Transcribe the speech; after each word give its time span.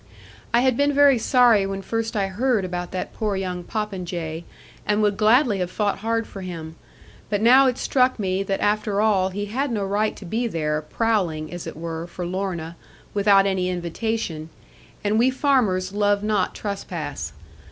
I 0.51 0.61
had 0.61 0.75
been 0.75 0.93
very 0.93 1.19
sorry 1.19 1.63
when 1.67 1.83
first 1.83 2.15
I 2.15 2.25
heard 2.25 2.65
about 2.65 2.89
that 2.89 3.13
poor 3.13 3.35
young 3.35 3.63
popinjay, 3.63 4.45
and 4.83 5.03
would 5.03 5.15
gladly 5.15 5.59
have 5.59 5.69
fought 5.69 5.99
hard 5.99 6.25
for 6.25 6.41
him; 6.41 6.75
but 7.29 7.39
now 7.39 7.67
it 7.67 7.77
struck 7.77 8.17
me 8.17 8.41
that 8.41 8.59
after 8.61 8.99
all 8.99 9.29
he 9.29 9.45
had 9.45 9.69
no 9.71 9.85
right 9.85 10.15
to 10.15 10.25
be 10.25 10.47
there, 10.47 10.81
prowling 10.81 11.53
(as 11.53 11.67
it 11.67 11.77
were) 11.77 12.07
for 12.07 12.25
Lorna, 12.25 12.77
without 13.13 13.45
any 13.45 13.69
invitation: 13.69 14.49
and 15.03 15.19
we 15.19 15.29
farmers 15.29 15.93
love 15.93 16.23
not 16.23 16.55
trespass. 16.55 17.33